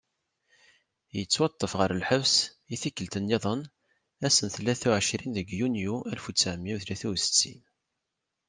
[1.17, 2.33] Yettwaṭṭef ɣer lḥebs
[2.73, 3.61] i tikkelt-nniden
[4.27, 7.61] ass n tlata u εecrin deg yunyu alef u tesεemya u tlata u settin.